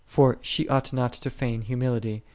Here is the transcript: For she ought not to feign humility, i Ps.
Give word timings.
For 0.07 0.39
she 0.41 0.67
ought 0.67 0.93
not 0.93 1.13
to 1.13 1.29
feign 1.29 1.61
humility, 1.61 2.13
i 2.15 2.19
Ps. 2.21 2.25